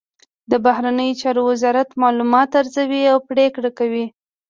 [0.51, 4.05] د بهرنیو چارو وزارت معلومات ارزوي او پریکړه کوي